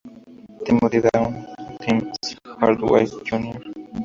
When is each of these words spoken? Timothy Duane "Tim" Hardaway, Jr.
Timothy 0.63 0.97
Duane 1.03 1.37
"Tim" 1.81 1.97
Hardaway, 2.59 3.05
Jr. 3.27 3.57